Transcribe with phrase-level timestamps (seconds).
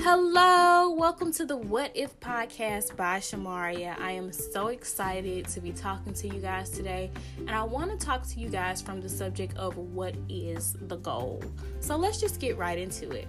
[0.00, 3.98] Hello, welcome to the What If podcast by Shamaria.
[3.98, 8.06] I am so excited to be talking to you guys today, and I want to
[8.06, 11.42] talk to you guys from the subject of what is the goal.
[11.80, 13.26] So let's just get right into it.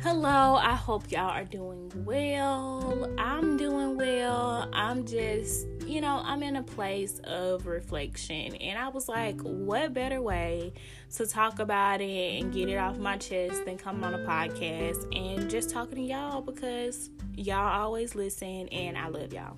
[0.00, 2.75] Hello, I hope y'all are doing well.
[3.18, 4.68] I'm doing well.
[4.72, 8.56] I'm just, you know, I'm in a place of reflection.
[8.56, 10.72] And I was like, what better way
[11.16, 15.16] to talk about it and get it off my chest than come on a podcast
[15.16, 19.56] and just talking to y'all because y'all always listen and I love y'all.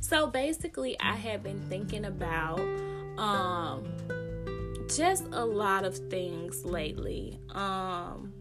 [0.00, 2.60] So basically, I have been thinking about
[3.16, 3.84] um
[4.94, 7.40] just a lot of things lately.
[7.50, 8.32] Um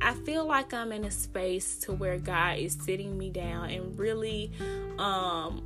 [0.00, 3.98] I feel like I'm in a space to where God is sitting me down and
[3.98, 4.52] really
[4.98, 5.62] um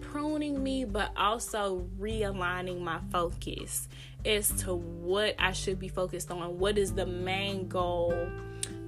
[0.00, 3.88] pruning me but also realigning my focus
[4.24, 6.58] as to what I should be focused on.
[6.58, 8.14] What is the main goal?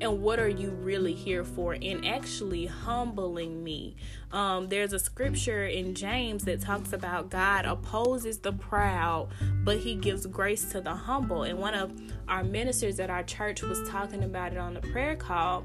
[0.00, 1.72] And what are you really here for?
[1.74, 3.96] And actually humbling me.
[4.32, 9.28] Um, there's a scripture in james that talks about god opposes the proud
[9.64, 11.44] but he gives grace to the humble.
[11.44, 11.92] And one of
[12.28, 15.64] our ministers at our church was talking about it on the prayer call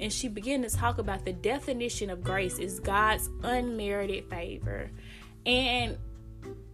[0.00, 4.90] and she began to talk about the definition of grace is god's unmerited favor.
[5.44, 5.96] And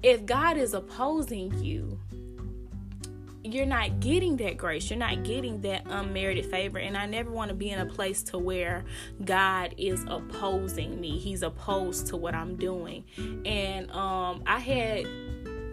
[0.02, 1.98] if god is opposing you
[3.44, 4.88] you're not getting that grace.
[4.88, 6.78] You're not getting that unmerited favor.
[6.78, 8.84] And i never want to be in a place to where
[9.24, 11.18] god is opposing me.
[11.18, 13.04] He's opposed to what i'm doing.
[13.44, 15.06] And um i had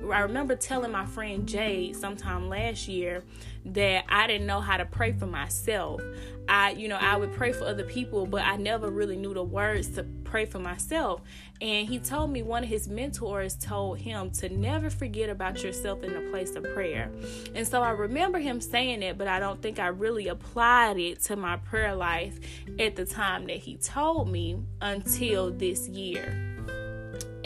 [0.10, 3.24] I remember telling my friend Jade sometime last year
[3.66, 6.02] that I didn't know how to pray for myself.
[6.50, 9.44] I, you know, I would pray for other people, but I never really knew the
[9.44, 11.22] words to pray for myself.
[11.62, 16.04] And he told me one of his mentors told him to never forget about yourself
[16.04, 17.12] in the place of prayer.
[17.54, 21.22] And so I remember him saying it, but I don't think I really applied it
[21.24, 22.40] to my prayer life
[22.80, 26.51] at the time that he told me until this year.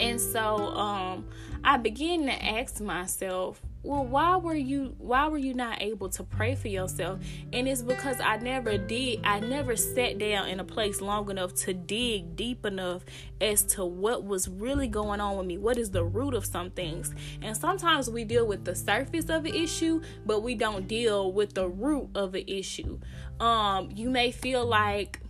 [0.06, 1.26] And so um
[1.64, 6.22] I began to ask myself, well, why were you why were you not able to
[6.22, 7.18] pray for yourself?
[7.52, 11.54] And it's because I never did I never sat down in a place long enough
[11.66, 13.04] to dig deep enough
[13.40, 15.58] as to what was really going on with me.
[15.58, 17.12] What is the root of some things?
[17.42, 21.54] And sometimes we deal with the surface of an issue, but we don't deal with
[21.54, 23.00] the root of an issue.
[23.40, 25.20] Um you may feel like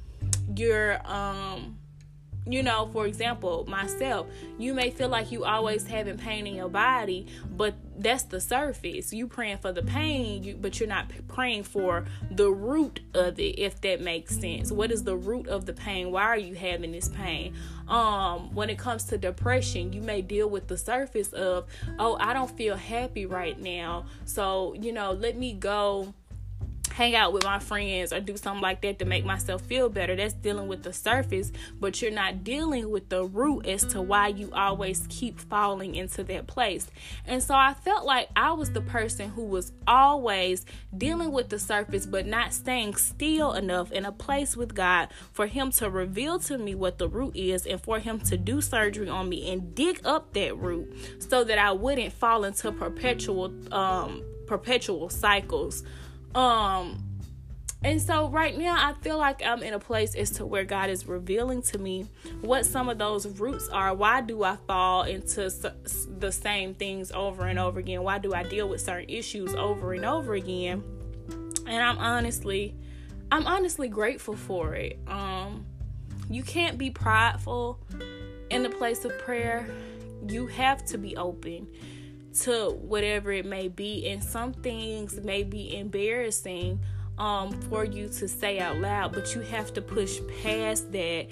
[0.55, 1.79] you're um
[2.47, 4.27] you know for example myself
[4.59, 7.27] you may feel like you always having pain in your body
[7.57, 9.13] but that's the surface.
[9.13, 13.59] You praying for the pain you, but you're not praying for the root of it
[13.59, 14.71] if that makes sense.
[14.71, 16.11] What is the root of the pain?
[16.11, 17.55] Why are you having this pain?
[17.89, 21.67] Um when it comes to depression you may deal with the surface of
[21.99, 24.07] oh i don't feel happy right now.
[24.25, 26.15] So you know let me go
[26.97, 30.17] hang out with my friends or do something like that to make myself feel better.
[30.17, 34.29] That's dealing with the surface, but you're not dealing with the root as to why
[34.29, 36.91] you always keep falling into that place.
[37.27, 40.65] And so I felt like I was the person who was always
[40.97, 45.47] dealing with the surface, but not staying still enough in a place with God for
[45.47, 49.11] Him to reveal to me what the root is and for Him to do surgery
[49.11, 54.23] on me and dig up that root so that I wouldn't fall into perpetual um
[54.47, 55.83] perpetual cycles
[56.37, 57.03] um,
[57.83, 60.91] and so right now I feel like I'm in a place as to where God
[60.91, 62.07] is revealing to me
[62.41, 63.95] what some of those roots are.
[63.95, 65.51] Why do I fall into
[66.19, 68.03] the same things over and over again?
[68.03, 70.83] Why do I deal with certain issues over and over again?
[71.67, 72.75] And I'm honestly
[73.31, 74.99] I'm honestly grateful for it.
[75.07, 75.65] Um
[76.29, 77.79] you can't be prideful
[78.51, 79.69] in the place of prayer.
[80.27, 81.69] You have to be open
[82.41, 86.79] to whatever it may be and some things may be embarrassing
[87.19, 91.27] um for you to say out loud but you have to push past that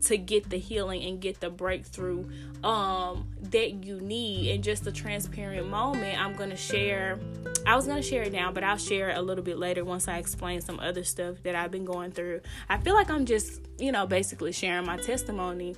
[0.00, 2.24] to get the healing and get the breakthrough
[2.64, 4.50] um that you need.
[4.50, 7.18] And just a transparent moment i'm gonna share
[7.66, 10.08] i was gonna share it now but i'll share it a little bit later once
[10.08, 12.40] i explain some other stuff that i've been going through.
[12.68, 15.76] I feel like i'm just you know basically sharing my testimony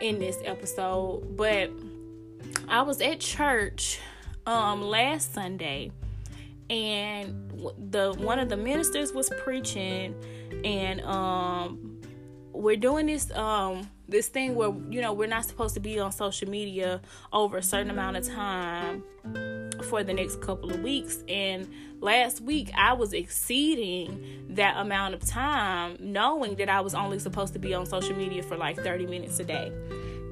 [0.00, 1.70] in this episode but
[2.68, 4.00] I was at church
[4.46, 5.90] um last Sunday
[6.70, 7.50] and
[7.90, 10.14] the one of the ministers was preaching
[10.64, 12.00] and um
[12.52, 16.12] we're doing this um this thing where you know we're not supposed to be on
[16.12, 17.00] social media
[17.32, 19.04] over a certain amount of time
[19.84, 21.22] for the next couple of weeks.
[21.28, 21.68] And
[22.00, 27.52] last week I was exceeding that amount of time knowing that I was only supposed
[27.52, 29.72] to be on social media for like 30 minutes a day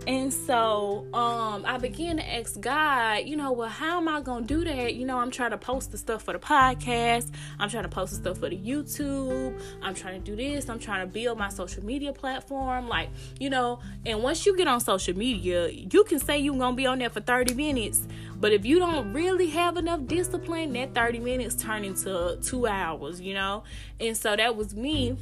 [0.07, 4.47] And so um, I began to ask God, you know, well, how am I going
[4.47, 4.95] to do that?
[4.95, 7.33] You know, I'm trying to post the stuff for the podcast.
[7.59, 9.61] I'm trying to post the stuff for the YouTube.
[9.83, 10.69] I'm trying to do this.
[10.69, 12.89] I'm trying to build my social media platform.
[12.89, 13.09] Like,
[13.41, 16.77] you know, and once you get on social media, you can say you're going to
[16.77, 18.07] be on there for 30 minutes.
[18.39, 23.21] But if you don't really have enough discipline, that 30 minutes turn into two hours,
[23.21, 23.65] you know?
[23.99, 25.17] And so that was me.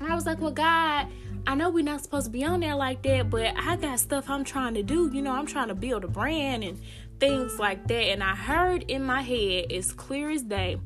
[0.00, 1.06] And I was like, well, God,
[1.46, 4.30] I know we're not supposed to be on there like that, but I got stuff
[4.30, 5.10] I'm trying to do.
[5.12, 6.78] You know, I'm trying to build a brand and
[7.18, 7.94] things like that.
[7.94, 10.78] And I heard in my head, as clear as day,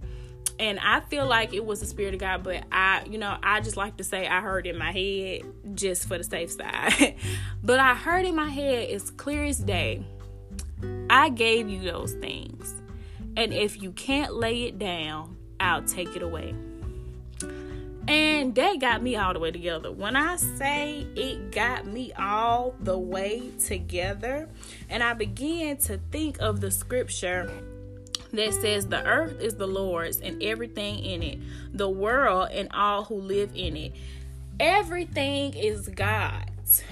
[0.58, 3.60] and I feel like it was the spirit of God, but I, you know, I
[3.60, 5.42] just like to say I heard in my head
[5.74, 7.16] just for the safe side.
[7.62, 10.02] but I heard in my head as clear as day.
[11.10, 12.74] I gave you those things.
[13.36, 16.54] And if you can't lay it down, I'll take it away.
[18.08, 19.90] And that got me all the way together.
[19.90, 24.48] When I say it got me all the way together,
[24.88, 27.50] and I began to think of the scripture
[28.32, 31.38] that says, The earth is the Lord's and everything in it,
[31.72, 33.92] the world and all who live in it.
[34.60, 36.82] Everything is God's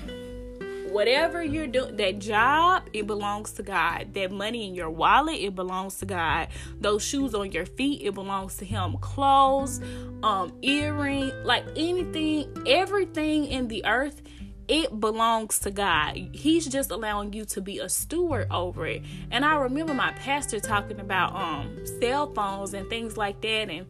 [0.94, 4.14] whatever you're doing, that job, it belongs to God.
[4.14, 6.48] That money in your wallet, it belongs to God.
[6.80, 8.96] Those shoes on your feet, it belongs to Him.
[8.98, 9.80] Clothes,
[10.22, 14.22] um, earring, like anything, everything in the earth,
[14.68, 16.16] it belongs to God.
[16.32, 19.02] He's just allowing you to be a steward over it.
[19.30, 23.86] And I remember my pastor talking about um cell phones and things like that and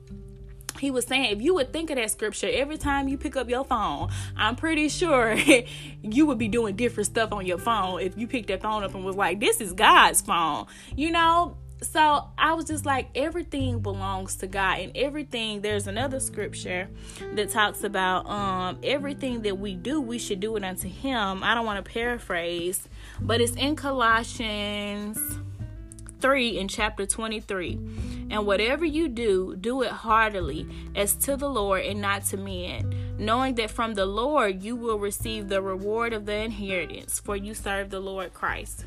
[0.84, 3.48] he was saying if you would think of that scripture every time you pick up
[3.48, 5.34] your phone i'm pretty sure
[6.02, 8.94] you would be doing different stuff on your phone if you picked that phone up
[8.94, 13.80] and was like this is god's phone you know so I was just like, everything
[13.80, 15.60] belongs to God, and everything.
[15.60, 16.88] There's another scripture
[17.34, 21.42] that talks about um everything that we do, we should do it unto Him.
[21.42, 22.88] I don't want to paraphrase,
[23.20, 25.18] but it's in Colossians
[26.24, 27.78] 3 in chapter 23.
[28.30, 30.66] And whatever you do, do it heartily,
[30.96, 34.98] as to the Lord and not to men, knowing that from the Lord you will
[34.98, 38.86] receive the reward of the inheritance, for you serve the Lord Christ.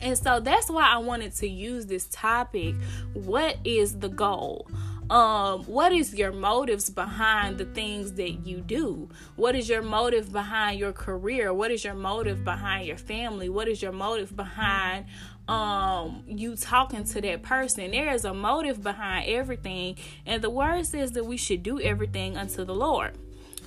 [0.00, 2.76] And so that's why I wanted to use this topic.
[3.12, 4.68] What is the goal?
[5.08, 10.32] um what is your motives behind the things that you do what is your motive
[10.32, 15.06] behind your career what is your motive behind your family what is your motive behind
[15.48, 17.90] um you talking to that person.
[17.92, 22.36] There is a motive behind everything and the word says that we should do everything
[22.36, 23.12] unto the lord.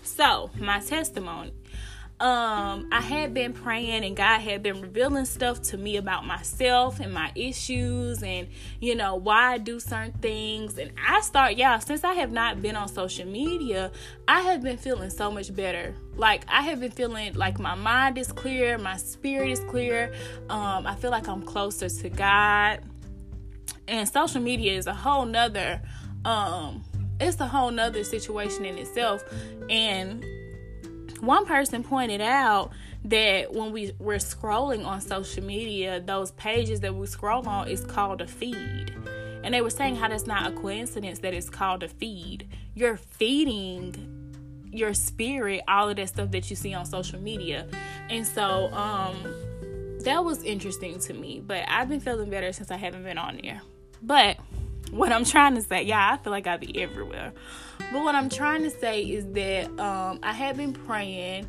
[0.04, 1.54] So my testimony
[2.22, 7.00] um I had been praying and God had been revealing stuff to me about myself
[7.00, 8.50] and my issues and
[8.82, 10.78] you know why I do certain things.
[10.78, 13.92] And I start yeah since I have not been on social media
[14.28, 15.96] I have been feeling so much better.
[16.16, 20.14] Like I have been feeling like my mind is clear my spirit is clear.
[20.50, 22.82] Um I feel like I'm closer to God.
[23.88, 25.82] And social media is a whole nother
[26.26, 26.84] um
[27.22, 29.24] it's a whole nother situation in itself.
[29.70, 30.26] And
[31.22, 32.72] one person pointed out
[33.06, 37.84] that when we we're scrolling on social media, those pages that we scroll on is
[37.84, 38.94] called a feed.
[39.44, 42.48] And they were saying how that's not a coincidence that it's called a feed.
[42.76, 44.16] You're feeding
[44.72, 47.68] your spirit all of that stuff that you see on social media.
[48.10, 49.16] And so um
[50.04, 53.40] that was interesting to me, but I've been feeling better since I haven't been on
[53.42, 53.62] there.
[54.02, 54.38] But
[54.92, 57.34] what I'm trying to say, yeah, I feel like I'd be everywhere.
[57.92, 61.48] But what I'm trying to say is that um, I had been praying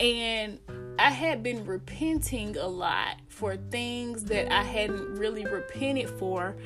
[0.00, 0.58] and
[0.98, 6.56] I had been repenting a lot for things that I hadn't really repented for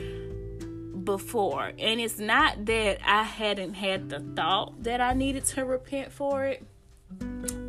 [1.04, 1.73] before.
[1.78, 6.45] And it's not that I hadn't had the thought that I needed to repent for
[6.45, 6.64] it.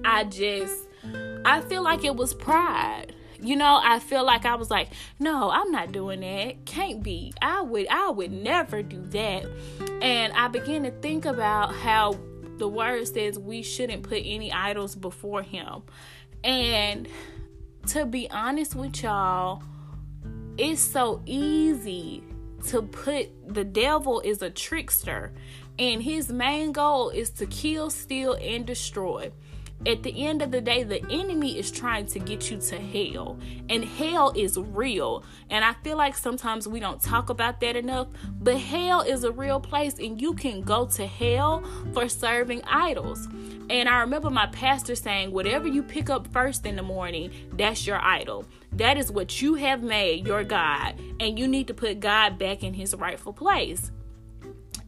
[0.03, 0.87] I just
[1.45, 4.89] I feel like it was pride you know i feel like i was like
[5.20, 6.65] no i'm not doing that.
[6.65, 7.34] Can't be.
[7.41, 9.46] I would i would never do that.
[10.01, 12.17] And i began to think about how
[12.58, 15.84] the word says we shouldn't put any idols before him.
[16.44, 17.08] And
[17.88, 19.63] to be honest with y'all
[20.58, 22.24] it's so easy
[22.67, 25.32] to put the devil is a trickster.
[25.79, 29.32] And his main goal is to kill steal and destroy
[29.86, 33.38] at the end of the day, the enemy is trying to get you to hell,
[33.69, 35.24] and hell is real.
[35.50, 38.07] And I feel like sometimes we don't talk about that enough,
[38.41, 43.27] but hell is a real place, and you can go to hell for serving idols.
[43.69, 47.86] And I remember my pastor saying, Whatever you pick up first in the morning, that's
[47.86, 48.46] your idol.
[48.74, 52.63] That is what you have made your God, and you need to put God back
[52.63, 53.91] in his rightful place.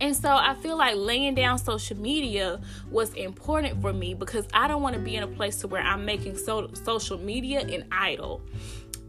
[0.02, 4.68] And so I feel like laying down social media was important for me because I
[4.68, 7.86] don't want to be in a place to where I'm making so- social media an
[7.92, 8.42] idol.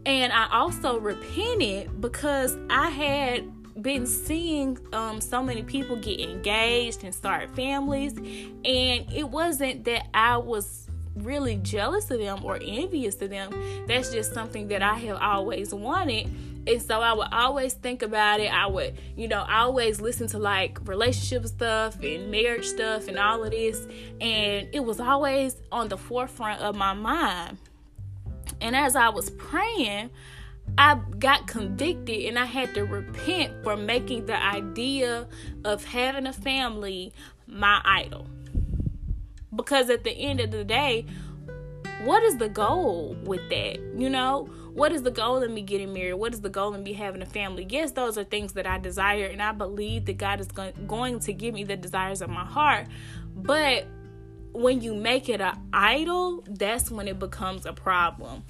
[0.05, 3.49] And I also repented because I had
[3.81, 10.07] been seeing um, so many people get engaged and start families, and it wasn't that
[10.13, 13.51] I was really jealous of them or envious of them.
[13.87, 16.29] That's just something that I have always wanted.
[16.67, 18.51] And so I would always think about it.
[18.51, 22.31] I would, you know, always listen to like relationship stuff and mm-hmm.
[22.31, 23.87] marriage stuff and all of this.
[24.19, 27.57] And it was always on the forefront of my mind.
[28.59, 30.11] And as I was praying,
[30.77, 35.27] I got convicted and I had to repent for making the idea
[35.65, 37.13] of having a family
[37.47, 38.27] my idol.
[39.53, 41.05] Because at the end of the day,
[42.03, 43.79] what is the goal with that?
[43.97, 46.13] You know, what is the goal in me getting married?
[46.13, 47.65] What is the goal in me having a family?
[47.69, 51.33] Yes, those are things that I desire, and I believe that God is going to
[51.33, 52.87] give me the desires of my heart.
[53.35, 53.85] But
[54.53, 58.43] when you make it an idol, that's when it becomes a problem.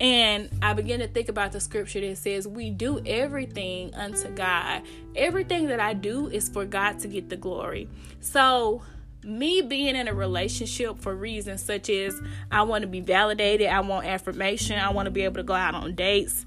[0.00, 4.82] And I begin to think about the scripture that says, We do everything unto God.
[5.14, 7.88] Everything that I do is for God to get the glory.
[8.20, 8.82] So,
[9.26, 13.80] me being in a relationship for reasons such as I want to be validated, I
[13.80, 16.44] want affirmation, I want to be able to go out on dates.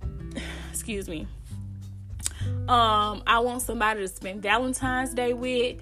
[0.70, 1.26] Excuse me.
[2.68, 5.80] Um, I want somebody to spend Valentine's Day with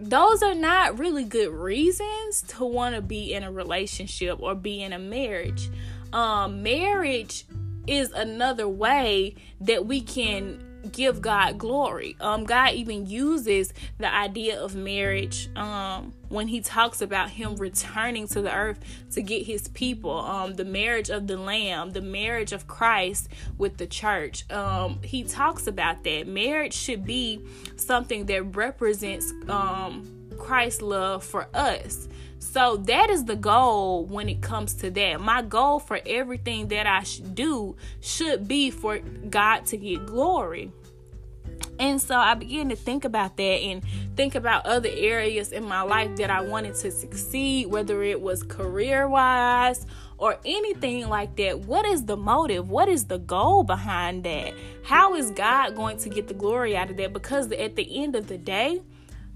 [0.00, 4.82] those are not really good reasons to want to be in a relationship or be
[4.82, 5.68] in a marriage.
[6.12, 7.44] Um, marriage
[7.86, 12.16] is another way that we can give God glory.
[12.20, 18.28] Um, God even uses the idea of marriage um, when He talks about Him returning
[18.28, 18.78] to the earth
[19.12, 20.18] to get His people.
[20.18, 24.50] Um, the marriage of the Lamb, the marriage of Christ with the church.
[24.50, 26.26] Um, he talks about that.
[26.26, 27.40] Marriage should be
[27.76, 32.08] something that represents um, Christ's love for us.
[32.38, 35.20] So that is the goal when it comes to that.
[35.20, 40.72] My goal for everything that I should do should be for God to get glory.
[41.78, 43.84] And so I began to think about that and
[44.16, 48.42] think about other areas in my life that I wanted to succeed, whether it was
[48.42, 49.86] career wise
[50.18, 51.60] or anything like that.
[51.60, 52.68] What is the motive?
[52.68, 54.54] What is the goal behind that?
[54.82, 57.12] How is God going to get the glory out of that?
[57.12, 58.82] Because at the end of the day,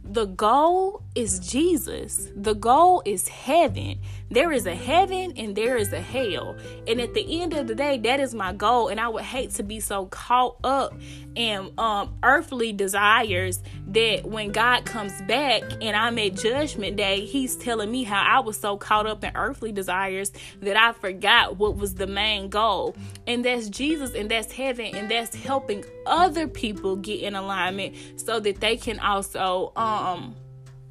[0.05, 2.29] the goal is Jesus.
[2.35, 4.01] The goal is heaven.
[4.33, 6.57] There is a heaven and there is a hell.
[6.89, 8.89] And at the end of the day, that is my goal.
[8.89, 10.95] And I would hate to be so caught up
[11.35, 17.57] in um, earthly desires that when God comes back and I'm at judgment day, He's
[17.57, 21.77] telling me how I was so caught up in earthly desires that I forgot what
[21.77, 22.97] was the main goal.
[23.27, 28.41] And that's Jesus and that's heaven and that's helping other people get in alignment so
[28.41, 30.37] that they can also um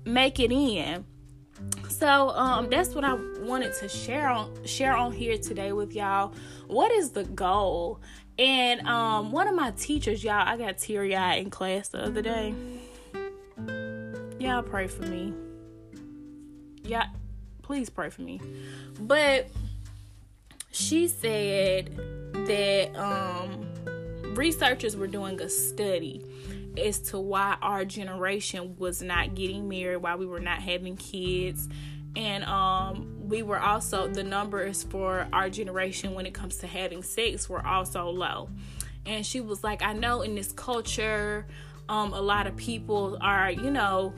[0.05, 1.05] make it in.
[2.01, 6.34] So um that's what I wanted to share on share on here today with y'all.
[6.65, 8.00] What is the goal?
[8.39, 12.24] And um one of my teachers, y'all, I got teary eyed in class the other
[12.24, 12.55] day.
[14.39, 15.31] Y'all pray for me.
[16.81, 17.05] Yeah,
[17.62, 18.41] please pray for me.
[19.00, 19.51] But
[20.72, 21.96] she said
[22.48, 23.67] that um
[24.34, 26.25] researchers were doing a study
[26.78, 31.68] as to why our generation was not getting married, why we were not having kids.
[32.16, 37.04] And um, we were also, the numbers for our generation when it comes to having
[37.04, 38.50] sex were also low.
[39.06, 41.46] And she was like, I know in this culture,
[41.90, 44.13] um, a lot of people are, you know,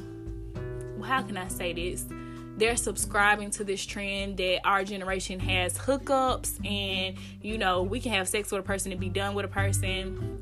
[1.04, 2.06] how can I say this?
[2.56, 8.12] They're subscribing to this trend that our generation has hookups and, you know, we can
[8.14, 10.40] have sex with a person and be done with a person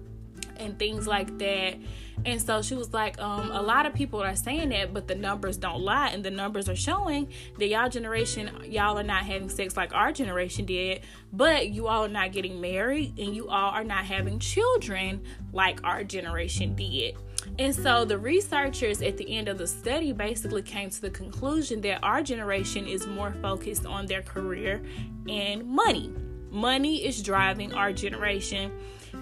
[0.61, 1.75] and things like that.
[2.23, 5.15] And so she was like, um, a lot of people are saying that, but the
[5.15, 7.27] numbers don't lie, and the numbers are showing
[7.57, 11.01] that y'all generation, y'all are not having sex like our generation did,
[11.33, 15.79] but you all are not getting married, and you all are not having children like
[15.83, 17.15] our generation did.
[17.57, 21.81] And so the researchers at the end of the study basically came to the conclusion
[21.81, 24.83] that our generation is more focused on their career
[25.27, 26.13] and money.
[26.51, 28.71] Money is driving our generation.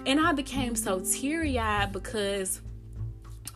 [0.06, 2.60] And I became so teary eyed because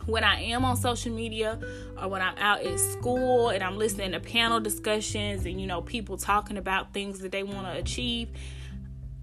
[0.05, 1.59] when I am on social media
[2.01, 5.81] or when I'm out at school and I'm listening to panel discussions and you know
[5.81, 8.29] people talking about things that they want to achieve,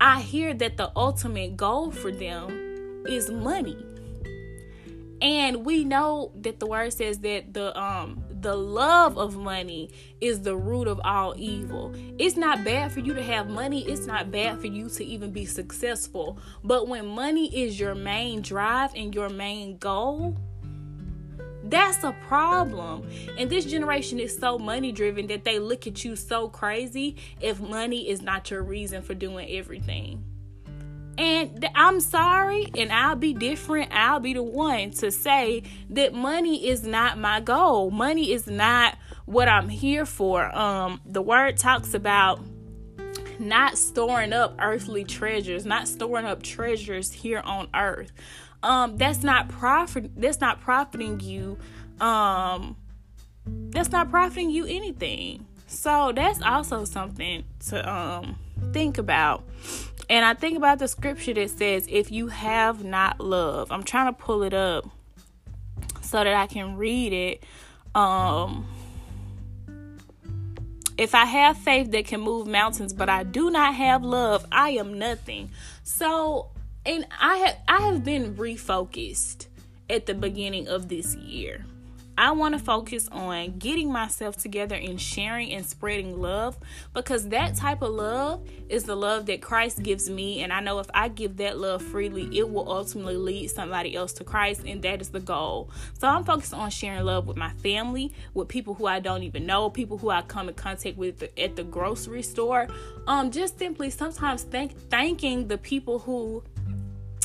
[0.01, 3.77] I hear that the ultimate goal for them is money.
[5.21, 10.43] And we know that the word says that the um the love of money is
[10.43, 11.95] the root of all evil.
[12.19, 15.31] It's not bad for you to have money, it's not bad for you to even
[15.31, 16.39] be successful.
[16.65, 20.37] But when money is your main drive and your main goal,
[21.65, 23.09] That's a problem.
[23.39, 27.61] And this generation is so money driven that they look at you so crazy if
[27.61, 30.25] money is not your reason for doing everything.
[31.19, 33.91] And I'm sorry, and I'll be different.
[33.93, 37.91] I'll be the one to say that money is not my goal.
[37.91, 40.57] Money is not what I'm here for.
[40.57, 42.41] Um, the word talks about
[43.39, 48.13] not storing up earthly treasures, not storing up treasures here on earth.
[48.63, 50.13] Um, that's not profit.
[50.17, 51.59] That's not profiting you.
[52.01, 52.77] Um,
[53.47, 55.47] that's not profiting you anything.
[55.67, 58.39] So that's also something to um
[58.73, 59.45] think about.
[60.09, 64.13] And I think about the scripture that says, if you have not love, I'm trying
[64.13, 64.89] to pull it up
[66.03, 67.45] so that I can read it.
[67.95, 68.67] Um,
[70.99, 74.71] if I have faith that can move mountains, but I do not have love, I
[74.71, 75.51] am nothing.
[75.83, 76.51] So,
[76.85, 79.47] and I have I have been refocused
[79.89, 81.65] at the beginning of this year.
[82.19, 86.59] I want to focus on getting myself together and sharing and spreading love
[86.93, 90.43] because that type of love is the love that Christ gives me.
[90.43, 94.13] And I know if I give that love freely, it will ultimately lead somebody else
[94.15, 95.71] to Christ, and that is the goal.
[95.99, 99.47] So I'm focused on sharing love with my family, with people who I don't even
[99.47, 102.69] know, people who I come in contact with at the grocery store.
[103.07, 106.43] Um, just simply sometimes thank thanking the people who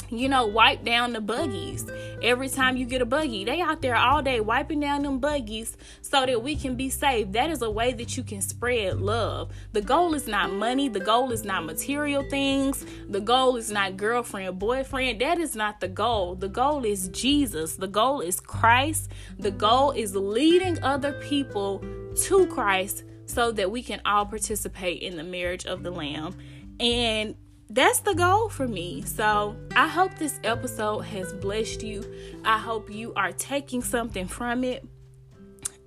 [0.09, 1.85] you know, wipe down the buggies.
[2.21, 5.75] Every time you get a buggy, they out there all day wiping down them buggies
[6.01, 7.31] so that we can be safe.
[7.31, 9.51] That is a way that you can spread love.
[9.73, 13.97] The goal is not money, the goal is not material things, the goal is not
[13.97, 15.21] girlfriend, boyfriend.
[15.21, 16.35] That is not the goal.
[16.35, 17.75] The goal is Jesus.
[17.75, 19.11] The goal is Christ.
[19.39, 21.83] The goal is leading other people
[22.15, 26.37] to Christ so that we can all participate in the marriage of the lamb.
[26.79, 27.35] And
[27.69, 29.01] that's the goal for me.
[29.03, 32.03] So I hope this episode has blessed you.
[32.45, 34.85] I hope you are taking something from it.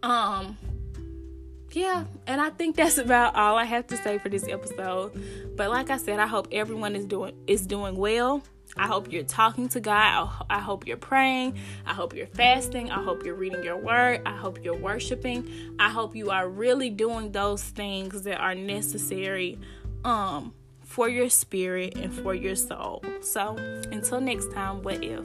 [0.02, 0.56] Um
[1.72, 5.12] yeah, and I think that's about all I have to say for this episode.
[5.56, 8.42] But like I said, I hope everyone is doing is doing well.
[8.76, 10.30] I hope you're talking to God.
[10.48, 11.58] I hope you're praying.
[11.86, 12.90] I hope you're fasting.
[12.90, 14.22] I hope you're reading your word.
[14.26, 15.74] I hope you're worshiping.
[15.78, 19.58] I hope you are really doing those things that are necessary
[20.04, 20.54] um
[20.90, 23.00] for your spirit and for your soul.
[23.20, 23.54] So,
[23.92, 25.24] until next time, what if?